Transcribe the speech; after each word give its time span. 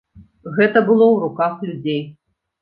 Гэта 0.55 0.81
было 0.87 1.05
ў 1.09 1.15
руках 1.27 1.53
людзей. 1.69 2.01